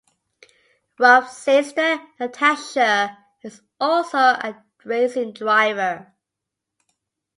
[0.97, 6.11] Ralph's sister, Natasha, is also a racing driver.